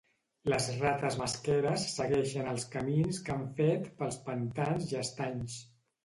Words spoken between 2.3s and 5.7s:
els camins que han fet pels pantans i estanys.